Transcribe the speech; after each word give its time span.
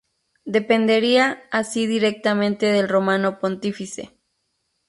Dependería 0.55 1.43
así 1.51 1.85
directamente 1.85 2.65
del 2.65 2.89
Romano 2.89 3.37
Pontífice. 3.37 4.17